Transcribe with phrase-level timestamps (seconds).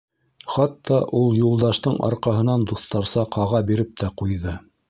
[0.53, 4.61] Хатта ул Юлдаштың арҡаһынан дуҫтарса ҡаға биреп тә ҡуйҙы.